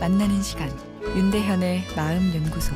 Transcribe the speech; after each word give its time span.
만나는 0.00 0.42
시간 0.42 0.68
윤대현의 1.16 1.84
마음 1.96 2.34
연구소 2.34 2.74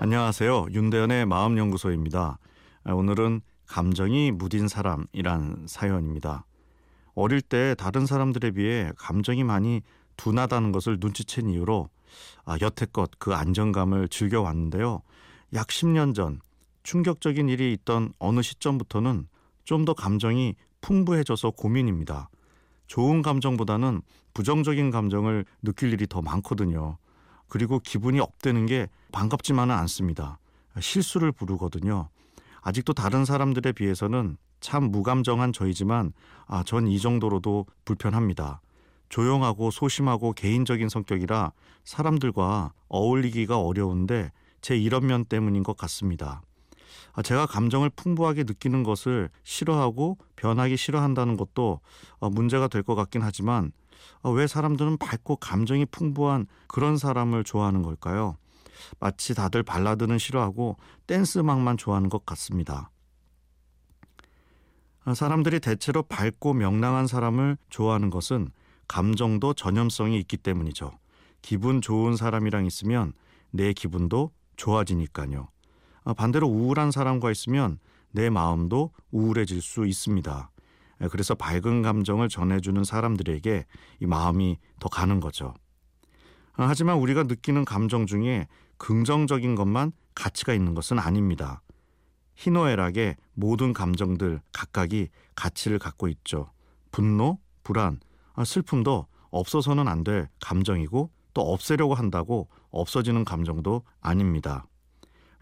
안녕하세요. 0.00 0.66
윤대현의 0.70 1.24
마음 1.24 1.56
연구소입니다. 1.56 2.38
오늘은 2.84 3.40
감정이 3.66 4.32
무딘 4.32 4.68
사람이란 4.68 5.64
사연입니다. 5.66 6.44
어릴 7.14 7.40
때 7.40 7.74
다른 7.78 8.04
사람들에 8.04 8.50
비해 8.50 8.92
감정이 8.98 9.44
많이 9.44 9.80
둔하다는 10.18 10.72
것을 10.72 11.00
눈치챈 11.00 11.50
이유로 11.50 11.88
아, 12.44 12.58
여태껏 12.60 13.10
그 13.18 13.34
안정감을 13.34 14.08
즐겨왔는데요. 14.08 15.00
약 15.54 15.68
10년 15.68 16.14
전 16.14 16.38
충격적인 16.82 17.48
일이 17.48 17.72
있던 17.72 18.12
어느 18.18 18.42
시점부터는 18.42 19.26
좀 19.64 19.86
더 19.86 19.94
감정이 19.94 20.54
풍부해져서 20.82 21.52
고민입니다. 21.52 22.28
좋은 22.86 23.22
감정보다는 23.22 24.02
부정적인 24.34 24.90
감정을 24.90 25.44
느낄 25.62 25.92
일이 25.92 26.06
더 26.06 26.22
많거든요. 26.22 26.98
그리고 27.48 27.78
기분이 27.78 28.20
업되는 28.20 28.66
게 28.66 28.88
반갑지만은 29.12 29.74
않습니다. 29.74 30.38
실수를 30.80 31.32
부르거든요. 31.32 32.08
아직도 32.62 32.92
다른 32.92 33.24
사람들에 33.24 33.72
비해서는 33.72 34.36
참 34.60 34.90
무감정한 34.90 35.52
저이지만 35.52 36.12
아, 36.46 36.62
전 36.64 36.86
이 36.88 36.98
정도로도 36.98 37.66
불편합니다. 37.84 38.60
조용하고 39.08 39.70
소심하고 39.70 40.32
개인적인 40.32 40.88
성격이라 40.88 41.52
사람들과 41.84 42.72
어울리기가 42.88 43.60
어려운데 43.60 44.32
제 44.60 44.76
이런 44.76 45.06
면 45.06 45.24
때문인 45.24 45.62
것 45.62 45.76
같습니다. 45.76 46.42
아, 47.12 47.22
제가 47.22 47.46
감정을 47.46 47.90
풍부하게 47.90 48.44
느끼는 48.44 48.82
것을 48.82 49.30
싫어하고 49.44 50.18
변하기 50.36 50.76
싫어한다는 50.76 51.36
것도 51.36 51.80
어, 52.18 52.30
문제가 52.30 52.68
될 52.68 52.82
것 52.82 52.94
같긴 52.94 53.22
하지만 53.22 53.72
어, 54.22 54.30
왜 54.30 54.46
사람들은 54.46 54.98
밝고 54.98 55.36
감정이 55.36 55.86
풍부한 55.86 56.46
그런 56.68 56.96
사람을 56.98 57.44
좋아하는 57.44 57.82
걸까요? 57.82 58.36
마치 59.00 59.34
다들 59.34 59.62
발라드는 59.62 60.18
싫어하고 60.18 60.76
댄스 61.06 61.38
음악만 61.38 61.76
좋아하는 61.78 62.08
것 62.08 62.24
같습니다. 62.26 62.90
아, 65.04 65.14
사람들이 65.14 65.60
대체로 65.60 66.02
밝고 66.02 66.54
명랑한 66.54 67.06
사람을 67.06 67.56
좋아하는 67.70 68.10
것은 68.10 68.50
감정도 68.88 69.54
전염성이 69.54 70.18
있기 70.20 70.36
때문이죠. 70.36 70.92
기분 71.42 71.80
좋은 71.80 72.16
사람이랑 72.16 72.66
있으면 72.66 73.12
내 73.50 73.72
기분도 73.72 74.32
좋아지니까요. 74.56 75.48
아, 76.06 76.14
반대로 76.14 76.46
우울한 76.46 76.92
사람과 76.92 77.30
있으면 77.32 77.78
내 78.12 78.30
마음도 78.30 78.92
우울해질 79.10 79.60
수 79.60 79.86
있습니다. 79.86 80.50
그래서 81.10 81.34
밝은 81.34 81.82
감정을 81.82 82.28
전해주는 82.30 82.82
사람들에게 82.84 83.66
이 84.00 84.06
마음이 84.06 84.56
더 84.80 84.88
가는 84.88 85.20
거죠. 85.20 85.52
아, 86.54 86.66
하지만 86.68 86.96
우리가 86.98 87.24
느끼는 87.24 87.64
감정 87.64 88.06
중에 88.06 88.46
긍정적인 88.78 89.56
것만 89.56 89.92
가치가 90.14 90.54
있는 90.54 90.74
것은 90.74 90.98
아닙니다. 90.98 91.60
희노애락의 92.36 93.16
모든 93.34 93.72
감정들 93.72 94.40
각각이 94.52 95.08
가치를 95.34 95.78
갖고 95.78 96.06
있죠. 96.08 96.50
분노, 96.92 97.38
불안, 97.64 97.98
아, 98.34 98.44
슬픔도 98.44 99.06
없어서는 99.30 99.88
안 99.88 100.04
될 100.04 100.28
감정이고 100.40 101.10
또 101.34 101.52
없애려고 101.52 101.94
한다고 101.94 102.48
없어지는 102.70 103.24
감정도 103.24 103.82
아닙니다. 104.00 104.66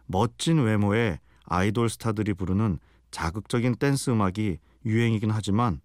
멋진 0.07 0.63
외모의 0.63 1.19
아이돌 1.45 1.89
스타들이 1.89 2.35
부르는 2.35 2.79
자극적인 3.11 3.77
댄스 3.77 4.11
음악이 4.11 4.59
유행이긴 4.85 5.31
하지만 5.31 5.81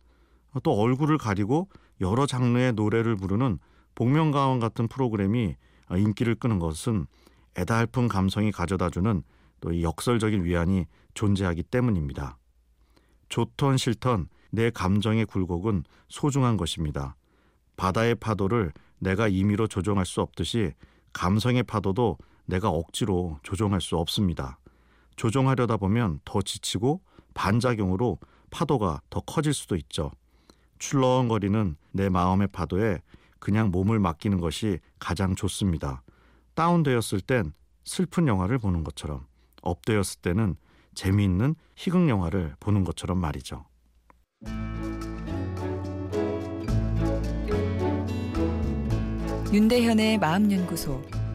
또 0.63 0.73
얼굴을 0.73 1.17
가리고 1.17 1.69
여러 2.01 2.25
장르의 2.25 2.73
노래를 2.73 3.15
부르는 3.15 3.59
복면가왕 3.95 4.59
같은 4.59 4.87
프로그램이 4.87 5.55
인기를 5.95 6.35
끄는 6.35 6.59
것은 6.59 7.05
애달픈 7.57 8.07
감성이 8.07 8.51
가져다주는 8.51 9.23
또 9.61 9.81
역설적인 9.81 10.43
위안이 10.43 10.85
존재하기 11.13 11.63
때문입니다. 11.63 12.37
좋던 13.29 13.77
싫던 13.77 14.27
내 14.51 14.69
감정의 14.69 15.25
굴곡은 15.25 15.83
소중한 16.07 16.57
것입니다. 16.57 17.15
바다의 17.75 18.15
파도를 18.15 18.71
내가 18.99 19.27
임의로 19.27 19.67
조종할 19.67 20.05
수 20.05 20.21
없듯이 20.21 20.73
감성의 21.13 21.63
파도도 21.63 22.17
내가 22.49 22.69
억지로 22.69 23.39
조종할 23.43 23.79
수 23.79 23.95
없습니다. 23.97 24.57
조종하려다 25.15 25.77
보면 25.77 26.19
더 26.25 26.41
지치고 26.41 27.01
반작용으로 27.35 28.17
파도가 28.49 29.01
더 29.09 29.19
커질 29.21 29.53
수도 29.53 29.75
있죠. 29.75 30.11
출렁거리는 30.79 31.75
내 31.91 32.09
마음의 32.09 32.47
파도에 32.47 33.01
그냥 33.39 33.69
몸을 33.69 33.99
맡기는 33.99 34.39
것이 34.39 34.79
가장 34.97 35.35
좋습니다. 35.35 36.01
다운되었을 36.55 37.21
땐 37.21 37.53
슬픈 37.85 38.27
영화를 38.27 38.57
보는 38.57 38.83
것처럼 38.83 39.25
업되었을 39.61 40.21
때는 40.21 40.55
재미있는 40.95 41.55
희극 41.75 42.09
영화를 42.09 42.55
보는 42.59 42.83
것처럼 42.83 43.19
말이죠. 43.19 43.65
윤대현의 49.51 50.17
마음연구소 50.19 51.18